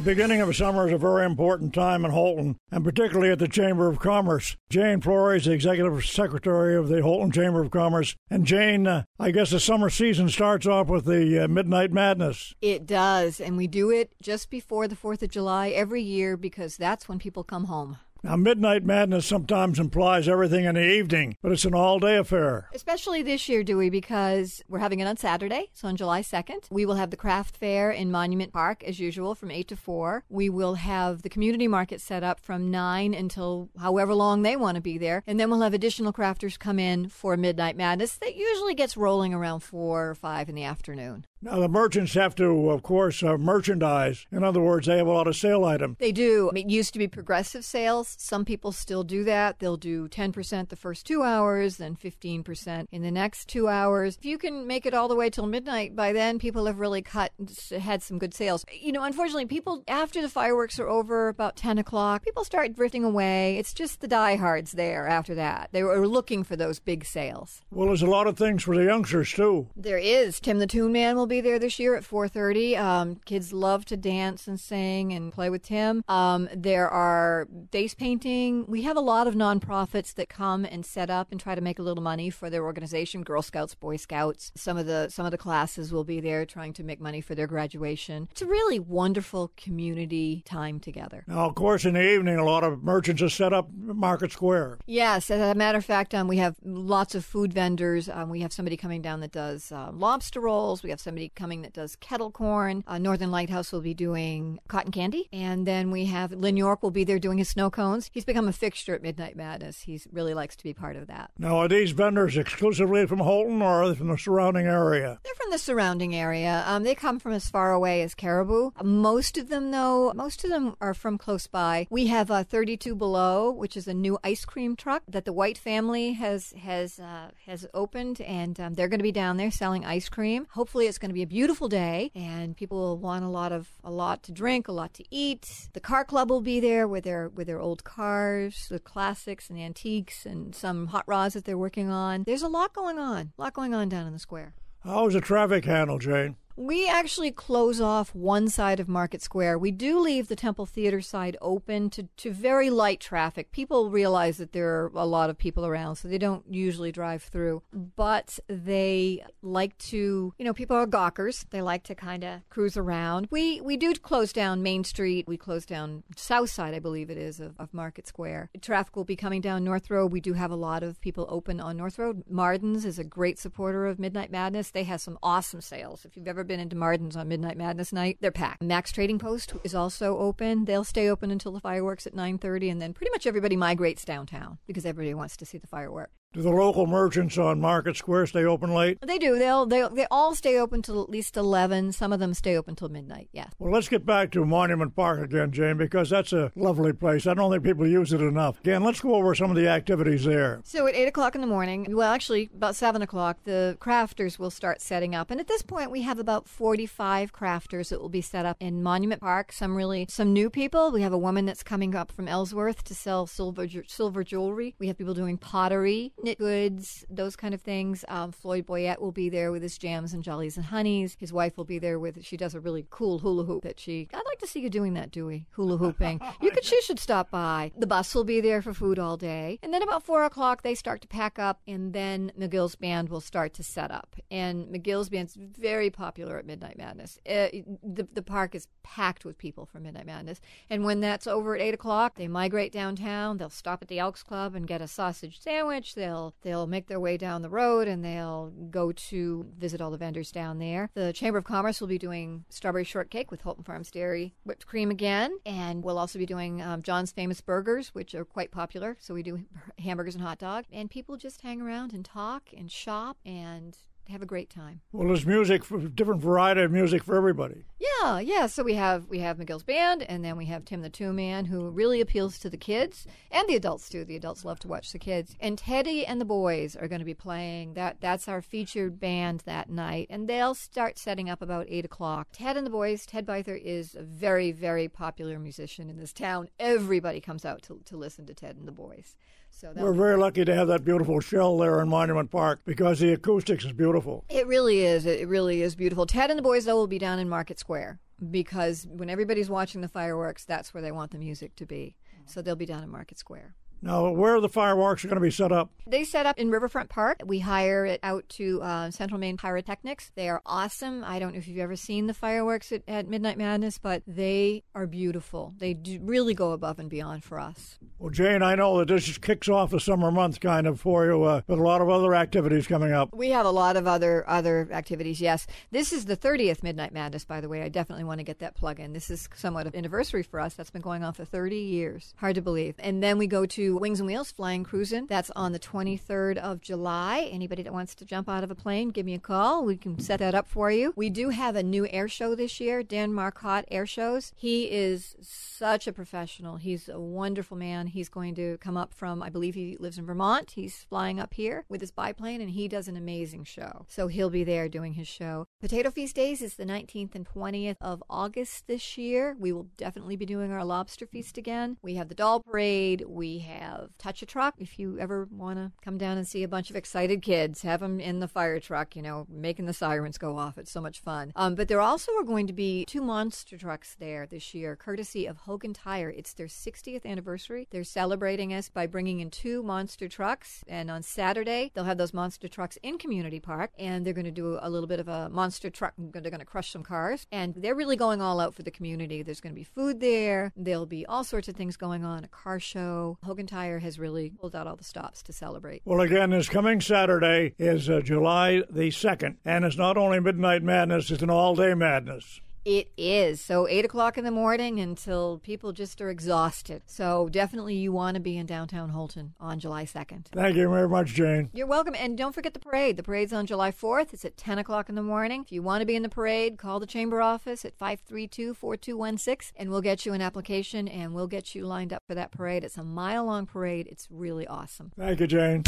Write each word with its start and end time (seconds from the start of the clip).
The 0.00 0.14
beginning 0.14 0.40
of 0.40 0.56
summer 0.56 0.86
is 0.86 0.94
a 0.94 0.98
very 0.98 1.26
important 1.26 1.74
time 1.74 2.06
in 2.06 2.10
Houlton, 2.10 2.56
and 2.70 2.82
particularly 2.82 3.30
at 3.32 3.38
the 3.38 3.46
Chamber 3.46 3.86
of 3.86 3.98
Commerce. 3.98 4.56
Jane 4.70 5.02
Flory 5.02 5.36
is 5.36 5.44
the 5.44 5.52
Executive 5.52 6.06
Secretary 6.06 6.74
of 6.74 6.88
the 6.88 7.02
Houlton 7.02 7.34
Chamber 7.34 7.60
of 7.60 7.70
Commerce. 7.70 8.16
And 8.30 8.46
Jane, 8.46 8.86
uh, 8.86 9.02
I 9.18 9.30
guess 9.30 9.50
the 9.50 9.60
summer 9.60 9.90
season 9.90 10.30
starts 10.30 10.66
off 10.66 10.86
with 10.86 11.04
the 11.04 11.44
uh, 11.44 11.48
Midnight 11.48 11.92
Madness. 11.92 12.54
It 12.62 12.86
does, 12.86 13.42
and 13.42 13.58
we 13.58 13.66
do 13.66 13.90
it 13.90 14.14
just 14.22 14.48
before 14.48 14.88
the 14.88 14.96
4th 14.96 15.20
of 15.20 15.28
July 15.28 15.68
every 15.68 16.00
year 16.00 16.38
because 16.38 16.78
that's 16.78 17.06
when 17.06 17.18
people 17.18 17.44
come 17.44 17.64
home. 17.64 17.98
Now, 18.22 18.36
Midnight 18.36 18.84
Madness 18.84 19.24
sometimes 19.24 19.78
implies 19.78 20.28
everything 20.28 20.66
in 20.66 20.74
the 20.74 20.84
evening, 20.84 21.36
but 21.42 21.52
it's 21.52 21.64
an 21.64 21.74
all 21.74 21.98
day 21.98 22.18
affair. 22.18 22.68
Especially 22.74 23.22
this 23.22 23.48
year, 23.48 23.64
Dewey, 23.64 23.88
because 23.88 24.62
we're 24.68 24.78
having 24.78 25.00
it 25.00 25.06
on 25.06 25.16
Saturday, 25.16 25.70
so 25.72 25.88
on 25.88 25.96
July 25.96 26.20
2nd. 26.20 26.66
We 26.70 26.84
will 26.84 26.96
have 26.96 27.10
the 27.10 27.16
craft 27.16 27.56
fair 27.56 27.90
in 27.90 28.10
Monument 28.10 28.52
Park, 28.52 28.84
as 28.84 29.00
usual, 29.00 29.34
from 29.34 29.50
8 29.50 29.68
to 29.68 29.76
4. 29.76 30.24
We 30.28 30.50
will 30.50 30.74
have 30.74 31.22
the 31.22 31.30
community 31.30 31.66
market 31.66 32.02
set 32.02 32.22
up 32.22 32.40
from 32.40 32.70
9 32.70 33.14
until 33.14 33.70
however 33.80 34.14
long 34.14 34.42
they 34.42 34.56
want 34.56 34.74
to 34.74 34.82
be 34.82 34.98
there. 34.98 35.22
And 35.26 35.40
then 35.40 35.48
we'll 35.48 35.62
have 35.62 35.74
additional 35.74 36.12
crafters 36.12 36.58
come 36.58 36.78
in 36.78 37.08
for 37.08 37.38
Midnight 37.38 37.76
Madness 37.76 38.18
that 38.18 38.36
usually 38.36 38.74
gets 38.74 38.98
rolling 38.98 39.32
around 39.32 39.60
4 39.60 40.10
or 40.10 40.14
5 40.14 40.48
in 40.50 40.54
the 40.54 40.64
afternoon. 40.64 41.24
Now, 41.42 41.58
the 41.58 41.70
merchants 41.70 42.12
have 42.14 42.34
to, 42.34 42.68
of 42.68 42.82
course, 42.82 43.22
uh, 43.22 43.38
merchandise. 43.38 44.26
In 44.30 44.44
other 44.44 44.60
words, 44.60 44.86
they 44.86 44.98
have 44.98 45.06
a 45.06 45.10
lot 45.10 45.26
of 45.26 45.34
sale 45.34 45.64
items. 45.64 45.96
They 45.98 46.12
do. 46.12 46.50
It 46.54 46.68
used 46.68 46.92
to 46.92 46.98
be 46.98 47.08
progressive 47.08 47.64
sales. 47.64 48.14
Some 48.18 48.44
people 48.44 48.72
still 48.72 49.04
do 49.04 49.24
that. 49.24 49.58
They'll 49.58 49.78
do 49.78 50.06
10% 50.06 50.68
the 50.68 50.76
first 50.76 51.06
two 51.06 51.22
hours, 51.22 51.78
then 51.78 51.96
15% 51.96 52.88
in 52.92 53.00
the 53.00 53.10
next 53.10 53.48
two 53.48 53.68
hours. 53.68 54.18
If 54.18 54.26
you 54.26 54.36
can 54.36 54.66
make 54.66 54.84
it 54.84 54.92
all 54.92 55.08
the 55.08 55.14
way 55.14 55.30
till 55.30 55.46
midnight, 55.46 55.96
by 55.96 56.12
then 56.12 56.38
people 56.38 56.66
have 56.66 56.78
really 56.78 57.00
cut, 57.00 57.32
had 57.80 58.02
some 58.02 58.18
good 58.18 58.34
sales. 58.34 58.66
You 58.70 58.92
know, 58.92 59.02
unfortunately, 59.02 59.46
people, 59.46 59.82
after 59.88 60.20
the 60.20 60.28
fireworks 60.28 60.78
are 60.78 60.88
over 60.88 61.28
about 61.28 61.56
10 61.56 61.78
o'clock, 61.78 62.22
people 62.22 62.44
start 62.44 62.74
drifting 62.74 63.02
away. 63.02 63.56
It's 63.56 63.72
just 63.72 64.02
the 64.02 64.08
diehards 64.08 64.72
there 64.72 65.08
after 65.08 65.34
that. 65.36 65.70
They 65.72 65.82
were 65.82 66.06
looking 66.06 66.44
for 66.44 66.54
those 66.54 66.80
big 66.80 67.06
sales. 67.06 67.62
Well, 67.70 67.86
there's 67.86 68.02
a 68.02 68.06
lot 68.06 68.26
of 68.26 68.36
things 68.36 68.62
for 68.62 68.76
the 68.76 68.84
youngsters, 68.84 69.32
too. 69.32 69.68
There 69.74 69.96
is. 69.96 70.38
Tim 70.38 70.58
the 70.58 70.66
Toon 70.66 70.92
Man 70.92 71.16
will 71.16 71.29
be 71.30 71.40
there 71.40 71.58
this 71.58 71.78
year 71.78 71.94
at 71.94 72.04
4:30. 72.04 72.76
Um, 72.76 73.20
kids 73.24 73.52
love 73.52 73.84
to 73.86 73.96
dance 73.96 74.48
and 74.48 74.58
sing 74.58 75.12
and 75.12 75.32
play 75.32 75.48
with 75.48 75.62
Tim. 75.62 76.02
Um, 76.08 76.48
there 76.54 76.88
are 76.88 77.46
face 77.70 77.94
painting. 77.94 78.66
We 78.66 78.82
have 78.82 78.96
a 78.96 79.00
lot 79.00 79.28
of 79.28 79.34
nonprofits 79.34 80.12
that 80.14 80.28
come 80.28 80.64
and 80.64 80.84
set 80.84 81.08
up 81.08 81.28
and 81.30 81.40
try 81.40 81.54
to 81.54 81.60
make 81.60 81.78
a 81.78 81.82
little 81.82 82.02
money 82.02 82.30
for 82.30 82.50
their 82.50 82.64
organization. 82.64 83.22
Girl 83.22 83.42
Scouts, 83.42 83.76
Boy 83.76 83.96
Scouts. 83.96 84.50
Some 84.56 84.76
of 84.76 84.86
the 84.86 85.08
some 85.08 85.24
of 85.24 85.30
the 85.30 85.38
classes 85.38 85.92
will 85.92 86.04
be 86.04 86.20
there 86.20 86.44
trying 86.44 86.72
to 86.74 86.82
make 86.82 87.00
money 87.00 87.20
for 87.20 87.36
their 87.36 87.46
graduation. 87.46 88.28
It's 88.32 88.42
a 88.42 88.46
really 88.46 88.80
wonderful 88.80 89.52
community 89.56 90.42
time 90.44 90.80
together. 90.80 91.24
Now, 91.28 91.46
of 91.46 91.54
course, 91.54 91.84
in 91.84 91.94
the 91.94 92.02
evening, 92.02 92.38
a 92.38 92.44
lot 92.44 92.64
of 92.64 92.82
merchants 92.82 93.22
are 93.22 93.28
set 93.28 93.52
up 93.52 93.68
Market 93.72 94.32
Square. 94.32 94.78
Yes, 94.86 95.30
as 95.30 95.40
a 95.40 95.54
matter 95.54 95.78
of 95.78 95.84
fact, 95.84 96.12
um, 96.12 96.26
we 96.26 96.38
have 96.38 96.56
lots 96.64 97.14
of 97.14 97.24
food 97.24 97.52
vendors. 97.52 98.08
Um, 98.08 98.30
we 98.30 98.40
have 98.40 98.52
somebody 98.52 98.76
coming 98.76 99.00
down 99.00 99.20
that 99.20 99.32
does 99.32 99.70
uh, 99.70 99.90
lobster 99.92 100.40
rolls. 100.40 100.82
We 100.82 100.90
have 100.90 101.00
somebody 101.00 101.19
coming 101.28 101.62
that 101.62 101.72
does 101.72 101.96
kettle 101.96 102.30
corn. 102.30 102.84
Uh, 102.86 102.98
Northern 102.98 103.30
Lighthouse 103.30 103.72
will 103.72 103.80
be 103.80 103.94
doing 103.94 104.58
cotton 104.68 104.92
candy. 104.92 105.28
And 105.32 105.66
then 105.66 105.90
we 105.90 106.06
have 106.06 106.32
Lynn 106.32 106.56
York 106.56 106.82
will 106.82 106.90
be 106.90 107.04
there 107.04 107.18
doing 107.18 107.38
his 107.38 107.48
snow 107.48 107.70
cones. 107.70 108.10
He's 108.12 108.24
become 108.24 108.48
a 108.48 108.52
fixture 108.52 108.94
at 108.94 109.02
Midnight 109.02 109.36
Madness. 109.36 109.82
He 109.82 110.00
really 110.12 110.34
likes 110.34 110.56
to 110.56 110.64
be 110.64 110.72
part 110.72 110.96
of 110.96 111.06
that. 111.08 111.30
Now, 111.38 111.58
are 111.58 111.68
these 111.68 111.92
vendors 111.92 112.36
exclusively 112.36 113.06
from 113.06 113.18
Houlton 113.18 113.60
or 113.60 113.82
are 113.82 113.88
they 113.88 113.94
from 113.94 114.08
the 114.08 114.18
surrounding 114.18 114.66
area? 114.66 115.20
They're 115.22 115.34
from 115.34 115.50
the 115.50 115.58
surrounding 115.58 116.14
area. 116.14 116.64
Um, 116.66 116.82
they 116.84 116.94
come 116.94 117.18
from 117.18 117.32
as 117.32 117.50
far 117.50 117.72
away 117.72 118.02
as 118.02 118.14
Caribou. 118.14 118.70
Most 118.82 119.36
of 119.36 119.48
them, 119.48 119.70
though, 119.70 120.12
most 120.14 120.44
of 120.44 120.50
them 120.50 120.76
are 120.80 120.94
from 120.94 121.18
close 121.18 121.46
by. 121.46 121.86
We 121.90 122.06
have 122.06 122.30
uh, 122.30 122.44
32 122.44 122.94
Below, 122.94 123.50
which 123.50 123.76
is 123.76 123.88
a 123.88 123.94
new 123.94 124.18
ice 124.22 124.44
cream 124.44 124.76
truck 124.76 125.02
that 125.08 125.24
the 125.24 125.32
White 125.32 125.58
family 125.58 126.12
has 126.12 126.52
has 126.62 126.98
uh, 126.98 127.30
has 127.46 127.66
opened, 127.74 128.20
and 128.20 128.58
um, 128.60 128.74
they're 128.74 128.88
going 128.88 128.98
to 128.98 129.04
be 129.04 129.12
down 129.12 129.36
there 129.36 129.50
selling 129.50 129.84
ice 129.84 130.08
cream. 130.08 130.46
Hopefully, 130.52 130.86
it's 130.86 130.98
going 130.98 131.09
to 131.10 131.14
be 131.14 131.22
a 131.22 131.26
beautiful 131.26 131.68
day, 131.68 132.10
and 132.14 132.56
people 132.56 132.78
will 132.78 132.98
want 132.98 133.24
a 133.24 133.28
lot 133.28 133.52
of 133.52 133.68
a 133.84 133.90
lot 133.90 134.22
to 134.24 134.32
drink, 134.32 134.68
a 134.68 134.72
lot 134.72 134.94
to 134.94 135.04
eat. 135.10 135.68
The 135.72 135.80
car 135.80 136.04
club 136.04 136.30
will 136.30 136.40
be 136.40 136.60
there 136.60 136.86
with 136.88 137.04
their 137.04 137.28
with 137.28 137.46
their 137.46 137.60
old 137.60 137.84
cars, 137.84 138.66
the 138.68 138.78
classics 138.78 139.50
and 139.50 139.58
antiques, 139.58 140.26
and 140.26 140.54
some 140.54 140.88
hot 140.88 141.04
rods 141.06 141.34
that 141.34 141.44
they're 141.44 141.58
working 141.58 141.90
on. 141.90 142.24
There's 142.24 142.42
a 142.42 142.48
lot 142.48 142.72
going 142.72 142.98
on, 142.98 143.32
a 143.38 143.42
lot 143.42 143.54
going 143.54 143.74
on 143.74 143.88
down 143.88 144.06
in 144.06 144.12
the 144.12 144.18
square. 144.18 144.54
How's 144.84 145.12
the 145.12 145.20
traffic 145.20 145.64
handle, 145.64 145.98
Jane? 145.98 146.36
We 146.56 146.88
actually 146.88 147.30
close 147.30 147.80
off 147.80 148.14
one 148.14 148.48
side 148.48 148.80
of 148.80 148.88
Market 148.88 149.22
Square. 149.22 149.58
We 149.58 149.70
do 149.70 149.98
leave 149.98 150.28
the 150.28 150.36
Temple 150.36 150.66
Theater 150.66 151.00
side 151.00 151.36
open 151.40 151.90
to, 151.90 152.08
to 152.18 152.32
very 152.32 152.70
light 152.70 153.00
traffic. 153.00 153.52
People 153.52 153.90
realize 153.90 154.36
that 154.38 154.52
there 154.52 154.68
are 154.68 154.92
a 154.94 155.06
lot 155.06 155.30
of 155.30 155.38
people 155.38 155.64
around, 155.64 155.96
so 155.96 156.08
they 156.08 156.18
don't 156.18 156.44
usually 156.50 156.92
drive 156.92 157.22
through. 157.22 157.62
But 157.72 158.38
they 158.48 159.24
like 159.42 159.76
to, 159.78 160.34
you 160.38 160.44
know, 160.44 160.52
people 160.52 160.76
are 160.76 160.86
gawkers. 160.86 161.46
They 161.50 161.62
like 161.62 161.84
to 161.84 161.94
kind 161.94 162.24
of 162.24 162.40
cruise 162.50 162.76
around. 162.76 163.28
We 163.30 163.60
we 163.60 163.76
do 163.76 163.94
close 163.94 164.32
down 164.32 164.62
Main 164.62 164.84
Street. 164.84 165.26
We 165.26 165.36
close 165.36 165.64
down 165.64 166.02
South 166.16 166.50
Side, 166.50 166.74
I 166.74 166.78
believe 166.78 167.10
it 167.10 167.18
is, 167.18 167.40
of, 167.40 167.54
of 167.58 167.72
Market 167.72 168.06
Square. 168.06 168.50
Traffic 168.60 168.96
will 168.96 169.04
be 169.04 169.16
coming 169.16 169.40
down 169.40 169.64
North 169.64 169.90
Road. 169.90 170.12
We 170.12 170.20
do 170.20 170.34
have 170.34 170.50
a 170.50 170.56
lot 170.56 170.82
of 170.82 171.00
people 171.00 171.26
open 171.28 171.60
on 171.60 171.76
North 171.76 171.98
Road. 171.98 172.24
Marden's 172.28 172.84
is 172.84 172.98
a 172.98 173.04
great 173.04 173.38
supporter 173.38 173.86
of 173.86 173.98
Midnight 173.98 174.30
Madness. 174.30 174.70
They 174.70 174.84
have 174.84 175.00
some 175.00 175.18
awesome 175.22 175.60
sales. 175.60 176.04
If 176.04 176.16
you've 176.16 176.28
ever 176.28 176.39
been 176.44 176.60
into 176.60 176.76
Marden's 176.76 177.16
on 177.16 177.28
Midnight 177.28 177.56
Madness 177.56 177.92
night, 177.92 178.18
they're 178.20 178.30
packed. 178.30 178.62
Max 178.62 178.92
Trading 178.92 179.18
Post 179.18 179.54
is 179.64 179.74
also 179.74 180.18
open. 180.18 180.64
They'll 180.64 180.84
stay 180.84 181.08
open 181.08 181.30
until 181.30 181.52
the 181.52 181.60
fireworks 181.60 182.06
at 182.06 182.14
9:30 182.14 182.70
and 182.70 182.82
then 182.82 182.94
pretty 182.94 183.10
much 183.10 183.26
everybody 183.26 183.56
migrates 183.56 184.04
downtown 184.04 184.58
because 184.66 184.86
everybody 184.86 185.14
wants 185.14 185.36
to 185.38 185.46
see 185.46 185.58
the 185.58 185.66
firework. 185.66 186.10
Do 186.32 186.42
the 186.42 186.50
local 186.50 186.86
merchants 186.86 187.36
on 187.38 187.60
Market 187.60 187.96
Square 187.96 188.28
stay 188.28 188.44
open 188.44 188.72
late? 188.72 188.98
They 189.04 189.18
do. 189.18 189.36
They'll 189.36 189.66
they 189.66 189.84
they 189.92 190.06
all 190.12 190.36
stay 190.36 190.60
open 190.60 190.80
till 190.80 191.02
at 191.02 191.10
least 191.10 191.36
eleven. 191.36 191.90
Some 191.90 192.12
of 192.12 192.20
them 192.20 192.34
stay 192.34 192.56
open 192.56 192.76
till 192.76 192.88
midnight. 192.88 193.28
Yeah. 193.32 193.48
Well, 193.58 193.72
let's 193.72 193.88
get 193.88 194.06
back 194.06 194.30
to 194.32 194.44
Monument 194.44 194.94
Park 194.94 195.18
again, 195.22 195.50
Jane, 195.50 195.76
because 195.76 196.08
that's 196.08 196.32
a 196.32 196.52
lovely 196.54 196.92
place. 196.92 197.26
I 197.26 197.34
don't 197.34 197.50
think 197.50 197.64
people 197.64 197.84
use 197.84 198.12
it 198.12 198.20
enough. 198.20 198.60
Again, 198.60 198.84
let's 198.84 199.00
go 199.00 199.16
over 199.16 199.34
some 199.34 199.50
of 199.50 199.56
the 199.56 199.66
activities 199.66 200.24
there. 200.24 200.60
So 200.62 200.86
at 200.86 200.94
eight 200.94 201.08
o'clock 201.08 201.34
in 201.34 201.40
the 201.40 201.48
morning, 201.48 201.96
well, 201.96 202.12
actually 202.12 202.48
about 202.54 202.76
seven 202.76 203.02
o'clock, 203.02 203.38
the 203.42 203.76
crafters 203.80 204.38
will 204.38 204.52
start 204.52 204.80
setting 204.80 205.16
up, 205.16 205.32
and 205.32 205.40
at 205.40 205.48
this 205.48 205.62
point, 205.62 205.90
we 205.90 206.02
have 206.02 206.20
about 206.20 206.46
forty-five 206.46 207.32
crafters 207.32 207.88
that 207.88 208.00
will 208.00 208.08
be 208.08 208.20
set 208.20 208.46
up 208.46 208.56
in 208.60 208.84
Monument 208.84 209.20
Park. 209.20 209.50
Some 209.50 209.74
really 209.74 210.06
some 210.08 210.32
new 210.32 210.48
people. 210.48 210.92
We 210.92 211.02
have 211.02 211.12
a 211.12 211.18
woman 211.18 211.44
that's 211.44 211.64
coming 211.64 211.96
up 211.96 212.12
from 212.12 212.28
Ellsworth 212.28 212.84
to 212.84 212.94
sell 212.94 213.26
silver 213.26 213.66
silver 213.88 214.22
jewelry. 214.22 214.76
We 214.78 214.86
have 214.86 214.96
people 214.96 215.14
doing 215.14 215.36
pottery, 215.36 216.12
knit 216.22 216.38
goods 216.38 217.04
those 217.08 217.36
kind 217.36 217.54
of 217.54 217.60
things. 217.60 218.04
Um, 218.08 218.32
Floyd 218.32 218.66
Boyette 218.66 219.00
will 219.00 219.12
be 219.12 219.28
there 219.28 219.52
with 219.52 219.62
his 219.62 219.78
jams 219.78 220.12
and 220.12 220.22
jollies 220.22 220.56
and 220.56 220.66
honeys. 220.66 221.16
His 221.18 221.32
wife 221.32 221.56
will 221.56 221.64
be 221.64 221.78
there 221.78 221.98
with. 221.98 222.24
She 222.24 222.36
does 222.36 222.54
a 222.54 222.60
really 222.60 222.86
cool 222.90 223.18
hula 223.18 223.44
hoop 223.44 223.62
that 223.62 223.80
she. 223.80 224.08
I'd 224.12 224.22
like 224.26 224.38
to 224.38 224.46
see 224.46 224.60
you 224.60 224.70
doing 224.70 224.94
that, 224.94 225.10
Dewey. 225.10 225.46
Hula 225.50 225.76
hooping. 225.76 226.20
you 226.40 226.50
could. 226.50 226.64
She 226.64 226.80
should 226.82 226.98
stop 226.98 227.30
by. 227.30 227.72
The 227.76 227.86
bus 227.86 228.14
will 228.14 228.24
be 228.24 228.40
there 228.40 228.62
for 228.62 228.74
food 228.74 228.98
all 228.98 229.16
day, 229.16 229.58
and 229.62 229.72
then 229.72 229.82
about 229.82 230.02
four 230.02 230.24
o'clock 230.24 230.62
they 230.62 230.74
start 230.74 231.00
to 231.02 231.08
pack 231.08 231.38
up, 231.38 231.60
and 231.66 231.92
then 231.92 232.32
McGill's 232.38 232.74
band 232.74 233.08
will 233.08 233.20
start 233.20 233.52
to 233.54 233.62
set 233.62 233.90
up. 233.90 234.16
And 234.30 234.66
McGill's 234.68 235.08
band's 235.08 235.34
very 235.34 235.90
popular 235.90 236.38
at 236.38 236.46
Midnight 236.46 236.78
Madness. 236.78 237.18
Uh, 237.28 237.48
the 237.82 238.06
the 238.12 238.22
park 238.22 238.54
is 238.54 238.68
packed 238.82 239.24
with 239.24 239.38
people 239.38 239.66
for 239.66 239.80
Midnight 239.80 240.06
Madness, 240.06 240.40
and 240.68 240.84
when 240.84 241.00
that's 241.00 241.26
over 241.26 241.54
at 241.54 241.60
eight 241.60 241.74
o'clock, 241.74 242.16
they 242.16 242.28
migrate 242.28 242.72
downtown. 242.72 243.36
They'll 243.38 243.50
stop 243.50 243.82
at 243.82 243.88
the 243.88 243.98
Elks 243.98 244.22
Club 244.22 244.54
and 244.54 244.66
get 244.66 244.80
a 244.80 244.88
sausage 244.88 245.40
sandwich. 245.40 245.94
They'll 245.94 246.09
they'll 246.42 246.66
make 246.66 246.86
their 246.86 247.00
way 247.00 247.16
down 247.16 247.42
the 247.42 247.50
road 247.50 247.88
and 247.88 248.04
they'll 248.04 248.52
go 248.70 248.92
to 248.92 249.46
visit 249.58 249.80
all 249.80 249.90
the 249.90 249.96
vendors 249.96 250.30
down 250.30 250.58
there. 250.58 250.90
The 250.94 251.12
Chamber 251.12 251.38
of 251.38 251.44
Commerce 251.44 251.80
will 251.80 251.88
be 251.88 251.98
doing 251.98 252.44
strawberry 252.48 252.84
shortcake 252.84 253.30
with 253.30 253.42
Houlton 253.42 253.64
Farms 253.64 253.90
Dairy 253.90 254.34
whipped 254.44 254.66
cream 254.66 254.90
again, 254.90 255.38
and 255.44 255.82
we'll 255.84 255.98
also 255.98 256.18
be 256.18 256.26
doing 256.26 256.62
um, 256.62 256.82
John's 256.82 257.12
Famous 257.12 257.40
Burgers, 257.40 257.94
which 257.94 258.14
are 258.14 258.24
quite 258.24 258.50
popular. 258.50 258.96
So 259.00 259.14
we 259.14 259.22
do 259.22 259.44
hamburgers 259.78 260.14
and 260.14 260.24
hot 260.24 260.38
dog, 260.38 260.64
and 260.72 260.90
people 260.90 261.16
just 261.16 261.42
hang 261.42 261.60
around 261.60 261.92
and 261.92 262.04
talk 262.04 262.50
and 262.56 262.70
shop 262.70 263.18
and 263.24 263.76
have 264.10 264.22
a 264.22 264.26
great 264.26 264.50
time. 264.50 264.80
Well, 264.92 265.08
there's 265.08 265.26
music, 265.26 265.64
for, 265.64 265.78
different 265.78 266.20
variety 266.20 266.62
of 266.62 266.70
music 266.70 267.02
for 267.02 267.16
everybody. 267.16 267.64
Yeah, 267.78 268.18
yeah. 268.18 268.46
So 268.46 268.62
we 268.62 268.74
have 268.74 269.08
we 269.08 269.20
have 269.20 269.38
McGill's 269.38 269.62
band, 269.62 270.02
and 270.02 270.24
then 270.24 270.36
we 270.36 270.46
have 270.46 270.64
Tim 270.64 270.82
the 270.82 270.90
Toon 270.90 271.16
Man, 271.16 271.46
who 271.46 271.70
really 271.70 272.00
appeals 272.00 272.38
to 272.40 272.50
the 272.50 272.56
kids 272.56 273.06
and 273.30 273.48
the 273.48 273.56
adults 273.56 273.88
too. 273.88 274.04
The 274.04 274.16
adults 274.16 274.44
love 274.44 274.58
to 274.60 274.68
watch 274.68 274.92
the 274.92 274.98
kids. 274.98 275.36
And 275.40 275.56
Teddy 275.56 276.04
and 276.04 276.20
the 276.20 276.24
Boys 276.24 276.76
are 276.76 276.88
going 276.88 277.00
to 277.00 277.04
be 277.04 277.14
playing. 277.14 277.74
That 277.74 278.00
that's 278.00 278.28
our 278.28 278.42
featured 278.42 279.00
band 279.00 279.42
that 279.46 279.70
night, 279.70 280.08
and 280.10 280.28
they'll 280.28 280.54
start 280.54 280.98
setting 280.98 281.30
up 281.30 281.42
about 281.42 281.66
eight 281.68 281.84
o'clock. 281.84 282.28
Ted 282.32 282.56
and 282.56 282.66
the 282.66 282.70
Boys. 282.70 283.06
Ted 283.06 283.26
Byther 283.26 283.60
is 283.60 283.94
a 283.94 284.02
very 284.02 284.52
very 284.52 284.88
popular 284.88 285.38
musician 285.38 285.88
in 285.88 285.98
this 285.98 286.12
town. 286.12 286.48
Everybody 286.58 287.20
comes 287.20 287.44
out 287.44 287.62
to 287.62 287.80
to 287.86 287.96
listen 287.96 288.26
to 288.26 288.34
Ted 288.34 288.56
and 288.56 288.68
the 288.68 288.72
Boys. 288.72 289.16
So 289.60 289.72
we're 289.76 289.92
very 289.92 290.16
lucky 290.16 290.42
to 290.46 290.54
have 290.54 290.68
that 290.68 290.86
beautiful 290.86 291.20
shell 291.20 291.58
there 291.58 291.82
in 291.82 291.88
Monument 291.90 292.30
Park 292.30 292.60
because 292.64 292.98
the 292.98 293.12
acoustics 293.12 293.66
is 293.66 293.74
beautiful. 293.74 294.24
It 294.30 294.46
really 294.46 294.80
is. 294.86 295.04
It 295.04 295.28
really 295.28 295.60
is 295.60 295.74
beautiful. 295.74 296.06
Ted 296.06 296.30
and 296.30 296.38
the 296.38 296.42
boys 296.42 296.64
though 296.64 296.76
will 296.76 296.86
be 296.86 296.98
down 296.98 297.18
in 297.18 297.28
Market 297.28 297.58
Square. 297.58 298.00
because 298.30 298.86
when 298.90 299.10
everybody's 299.10 299.50
watching 299.50 299.82
the 299.82 299.88
fireworks, 299.88 300.44
that's 300.46 300.72
where 300.72 300.82
they 300.82 300.92
want 300.92 301.10
the 301.10 301.18
music 301.18 301.56
to 301.56 301.66
be. 301.66 301.94
So 302.24 302.40
they'll 302.40 302.56
be 302.56 302.64
down 302.66 302.82
in 302.82 302.88
Market 302.90 303.18
Square. 303.18 303.54
Now, 303.82 304.10
where 304.10 304.36
are 304.36 304.40
the 304.40 304.48
fireworks 304.48 305.04
are 305.04 305.08
going 305.08 305.16
to 305.16 305.22
be 305.22 305.30
set 305.30 305.52
up? 305.52 305.70
They 305.86 306.04
set 306.04 306.26
up 306.26 306.38
in 306.38 306.50
Riverfront 306.50 306.90
Park. 306.90 307.22
We 307.24 307.40
hire 307.40 307.86
it 307.86 308.00
out 308.02 308.28
to 308.30 308.62
uh, 308.62 308.90
Central 308.90 309.18
Maine 309.18 309.36
Pyrotechnics. 309.36 310.12
They 310.14 310.28
are 310.28 310.42
awesome. 310.44 311.02
I 311.04 311.18
don't 311.18 311.32
know 311.32 311.38
if 311.38 311.48
you've 311.48 311.58
ever 311.58 311.76
seen 311.76 312.06
the 312.06 312.14
fireworks 312.14 312.72
at, 312.72 312.82
at 312.86 313.08
Midnight 313.08 313.38
Madness, 313.38 313.78
but 313.78 314.02
they 314.06 314.64
are 314.74 314.86
beautiful. 314.86 315.54
They 315.58 315.74
do 315.74 315.98
really 316.02 316.34
go 316.34 316.52
above 316.52 316.78
and 316.78 316.90
beyond 316.90 317.24
for 317.24 317.40
us. 317.40 317.78
Well, 317.98 318.10
Jane, 318.10 318.42
I 318.42 318.54
know 318.54 318.78
that 318.78 318.88
this 318.88 319.04
just 319.04 319.22
kicks 319.22 319.48
off 319.48 319.70
the 319.70 319.80
summer 319.80 320.10
month 320.10 320.40
kind 320.40 320.66
of 320.66 320.80
for 320.80 321.06
you, 321.06 321.22
uh, 321.22 321.40
but 321.46 321.58
a 321.58 321.62
lot 321.62 321.80
of 321.80 321.88
other 321.88 322.14
activities 322.14 322.66
coming 322.66 322.92
up. 322.92 323.14
We 323.14 323.30
have 323.30 323.46
a 323.46 323.50
lot 323.50 323.76
of 323.76 323.86
other 323.86 324.28
other 324.28 324.68
activities. 324.70 325.20
Yes, 325.20 325.46
this 325.70 325.92
is 325.92 326.04
the 326.04 326.16
30th 326.16 326.62
Midnight 326.62 326.92
Madness. 326.92 327.24
By 327.24 327.40
the 327.40 327.48
way, 327.48 327.62
I 327.62 327.68
definitely 327.68 328.04
want 328.04 328.18
to 328.18 328.24
get 328.24 328.40
that 328.40 328.54
plug 328.54 328.78
in. 328.78 328.92
This 328.92 329.10
is 329.10 329.28
somewhat 329.34 329.66
of 329.66 329.74
an 329.74 329.78
anniversary 329.78 330.22
for 330.22 330.40
us. 330.40 330.54
That's 330.54 330.70
been 330.70 330.82
going 330.82 331.02
on 331.02 331.14
for 331.14 331.24
30 331.24 331.56
years. 331.56 332.14
Hard 332.18 332.34
to 332.36 332.42
believe. 332.42 332.74
And 332.78 333.02
then 333.02 333.18
we 333.18 333.26
go 333.26 333.46
to 333.46 333.69
Wings 333.76 334.00
and 334.00 334.06
Wheels 334.06 334.32
Flying 334.32 334.64
Cruising. 334.64 335.06
That's 335.06 335.30
on 335.36 335.52
the 335.52 335.58
23rd 335.58 336.36
of 336.38 336.60
July. 336.60 337.28
Anybody 337.30 337.62
that 337.62 337.72
wants 337.72 337.94
to 337.96 338.04
jump 338.04 338.28
out 338.28 338.44
of 338.44 338.50
a 338.50 338.54
plane, 338.54 338.90
give 338.90 339.06
me 339.06 339.14
a 339.14 339.18
call. 339.18 339.64
We 339.64 339.76
can 339.76 339.98
set 339.98 340.18
that 340.20 340.34
up 340.34 340.48
for 340.48 340.70
you. 340.70 340.92
We 340.96 341.10
do 341.10 341.30
have 341.30 341.56
a 341.56 341.62
new 341.62 341.86
air 341.88 342.08
show 342.08 342.34
this 342.34 342.60
year, 342.60 342.82
Dan 342.82 343.12
Marcotte 343.12 343.64
Air 343.70 343.86
Shows. 343.86 344.32
He 344.36 344.70
is 344.70 345.16
such 345.20 345.86
a 345.86 345.92
professional. 345.92 346.56
He's 346.56 346.88
a 346.88 346.98
wonderful 346.98 347.56
man. 347.56 347.88
He's 347.88 348.08
going 348.08 348.34
to 348.36 348.58
come 348.58 348.76
up 348.76 348.92
from, 348.92 349.22
I 349.22 349.30
believe 349.30 349.54
he 349.54 349.76
lives 349.78 349.98
in 349.98 350.06
Vermont. 350.06 350.52
He's 350.52 350.86
flying 350.88 351.20
up 351.20 351.34
here 351.34 351.64
with 351.68 351.80
his 351.80 351.90
biplane, 351.90 352.40
and 352.40 352.50
he 352.50 352.68
does 352.68 352.88
an 352.88 352.96
amazing 352.96 353.44
show. 353.44 353.86
So 353.88 354.08
he'll 354.08 354.30
be 354.30 354.44
there 354.44 354.68
doing 354.68 354.94
his 354.94 355.08
show. 355.08 355.46
Potato 355.60 355.90
Feast 355.90 356.16
Days 356.16 356.42
is 356.42 356.54
the 356.54 356.64
19th 356.64 357.14
and 357.14 357.26
20th 357.28 357.76
of 357.80 358.02
August 358.08 358.66
this 358.66 358.96
year. 358.96 359.36
We 359.38 359.52
will 359.52 359.68
definitely 359.76 360.16
be 360.16 360.26
doing 360.26 360.50
our 360.52 360.64
lobster 360.64 361.06
feast 361.06 361.36
again. 361.38 361.76
We 361.82 361.94
have 361.94 362.08
the 362.08 362.14
doll 362.14 362.40
parade. 362.40 363.04
We 363.06 363.38
have 363.40 363.59
Touch 363.98 364.22
a 364.22 364.26
Truck. 364.26 364.54
If 364.58 364.78
you 364.78 364.98
ever 364.98 365.28
want 365.30 365.58
to 365.58 365.72
come 365.82 365.98
down 365.98 366.16
and 366.16 366.26
see 366.26 366.42
a 366.42 366.48
bunch 366.48 366.70
of 366.70 366.76
excited 366.76 367.22
kids, 367.22 367.62
have 367.62 367.80
them 367.80 368.00
in 368.00 368.20
the 368.20 368.28
fire 368.28 368.58
truck, 368.60 368.96
you 368.96 369.02
know, 369.02 369.26
making 369.28 369.66
the 369.66 369.72
sirens 369.72 370.18
go 370.18 370.38
off. 370.38 370.58
It's 370.58 370.70
so 370.70 370.80
much 370.80 371.00
fun. 371.00 371.32
Um, 371.36 371.54
but 371.54 371.68
there 371.68 371.80
also 371.80 372.12
are 372.16 372.24
going 372.24 372.46
to 372.46 372.52
be 372.52 372.84
two 372.86 373.02
monster 373.02 373.58
trucks 373.58 373.96
there 373.98 374.26
this 374.26 374.54
year, 374.54 374.76
courtesy 374.76 375.26
of 375.26 375.36
Hogan 375.38 375.74
Tire. 375.74 376.10
It's 376.10 376.32
their 376.32 376.46
60th 376.46 377.04
anniversary. 377.04 377.66
They're 377.70 377.84
celebrating 377.84 378.52
us 378.54 378.68
by 378.68 378.86
bringing 378.86 379.20
in 379.20 379.30
two 379.30 379.62
monster 379.62 380.08
trucks. 380.08 380.64
And 380.66 380.90
on 380.90 381.02
Saturday, 381.02 381.70
they'll 381.74 381.84
have 381.84 381.98
those 381.98 382.14
monster 382.14 382.48
trucks 382.48 382.78
in 382.82 382.98
Community 382.98 383.40
Park, 383.40 383.72
and 383.78 384.04
they're 384.04 384.14
going 384.14 384.24
to 384.24 384.30
do 384.30 384.58
a 384.60 384.70
little 384.70 384.88
bit 384.88 385.00
of 385.00 385.08
a 385.08 385.28
monster 385.28 385.70
truck. 385.70 385.94
They're 385.98 386.22
going 386.22 386.38
to 386.38 386.46
crush 386.46 386.72
some 386.72 386.82
cars, 386.82 387.26
and 387.30 387.54
they're 387.56 387.74
really 387.74 387.96
going 387.96 388.22
all 388.22 388.40
out 388.40 388.54
for 388.54 388.62
the 388.62 388.70
community. 388.70 389.22
There's 389.22 389.40
going 389.40 389.54
to 389.54 389.60
be 389.60 389.64
food 389.64 390.00
there. 390.00 390.52
There'll 390.56 390.86
be 390.86 391.04
all 391.06 391.24
sorts 391.24 391.48
of 391.48 391.56
things 391.56 391.76
going 391.76 392.04
on, 392.04 392.24
a 392.24 392.28
car 392.28 392.58
show. 392.58 393.18
Hogan 393.24 393.46
Tire 393.50 393.80
has 393.80 393.98
really 393.98 394.30
pulled 394.30 394.54
out 394.54 394.68
all 394.68 394.76
the 394.76 394.84
stops 394.84 395.24
to 395.24 395.32
celebrate. 395.32 395.82
Well, 395.84 396.00
again, 396.00 396.30
this 396.30 396.48
coming 396.48 396.80
Saturday 396.80 397.54
is 397.58 397.90
uh, 397.90 398.00
July 398.00 398.62
the 398.70 398.90
2nd, 398.90 399.38
and 399.44 399.64
it's 399.64 399.76
not 399.76 399.96
only 399.96 400.20
Midnight 400.20 400.62
Madness, 400.62 401.10
it's 401.10 401.22
an 401.22 401.30
all 401.30 401.56
day 401.56 401.74
madness. 401.74 402.40
It 402.64 402.90
is. 402.96 403.40
So, 403.40 403.66
8 403.66 403.86
o'clock 403.86 404.18
in 404.18 404.24
the 404.24 404.30
morning 404.30 404.80
until 404.80 405.38
people 405.38 405.72
just 405.72 406.00
are 406.00 406.10
exhausted. 406.10 406.82
So, 406.86 407.28
definitely 407.30 407.76
you 407.76 407.90
want 407.90 408.16
to 408.16 408.20
be 408.20 408.36
in 408.36 408.44
downtown 408.44 408.92
Houlton 408.92 409.30
on 409.40 409.58
July 409.58 409.84
2nd. 409.84 410.26
Thank 410.26 410.56
you 410.56 410.68
very 410.68 410.88
much, 410.88 411.14
Jane. 411.14 411.48
You're 411.54 411.66
welcome. 411.66 411.94
And 411.94 412.18
don't 412.18 412.34
forget 412.34 412.52
the 412.52 412.60
parade. 412.60 412.98
The 412.98 413.02
parade's 413.02 413.32
on 413.32 413.46
July 413.46 413.70
4th. 413.70 414.12
It's 414.12 414.26
at 414.26 414.36
10 414.36 414.58
o'clock 414.58 414.90
in 414.90 414.94
the 414.94 415.02
morning. 415.02 415.42
If 415.42 415.52
you 415.52 415.62
want 415.62 415.80
to 415.80 415.86
be 415.86 415.96
in 415.96 416.02
the 416.02 416.10
parade, 416.10 416.58
call 416.58 416.80
the 416.80 416.86
chamber 416.86 417.22
office 417.22 417.64
at 417.64 417.74
532 417.74 418.52
4216 418.52 419.54
and 419.56 419.70
we'll 419.70 419.80
get 419.80 420.04
you 420.04 420.12
an 420.12 420.20
application 420.20 420.86
and 420.86 421.14
we'll 421.14 421.28
get 421.28 421.54
you 421.54 421.66
lined 421.66 421.92
up 421.92 422.02
for 422.06 422.14
that 422.14 422.30
parade. 422.30 422.62
It's 422.64 422.76
a 422.76 422.84
mile 422.84 423.24
long 423.24 423.46
parade. 423.46 423.88
It's 423.90 424.06
really 424.10 424.46
awesome. 424.46 424.92
Thank 424.96 425.20
you, 425.20 425.26
Jane. 425.26 425.62